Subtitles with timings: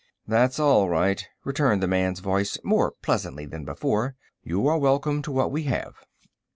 [0.25, 4.15] "That's all right," returned the man's voice, more pleasantly than before.
[4.41, 5.93] "You are welcome to what we have."